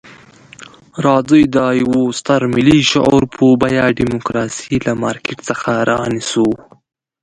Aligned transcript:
راځئ 1.05 1.43
د 1.55 1.57
یوه 1.81 2.01
ستر 2.19 2.41
ملي 2.55 2.79
شعور 2.91 3.23
په 3.35 3.45
بیه 3.61 3.85
ډیموکراسي 3.99 4.75
له 4.85 4.91
مارکېټ 5.03 5.37
څخه 5.49 5.69
رانیسو. 5.91 6.47